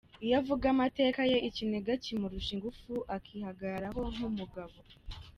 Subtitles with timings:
[0.25, 4.77] Iyo avuga amateka ye, ikiniga kimurusha ingufu akihagararaho nk’umugabo.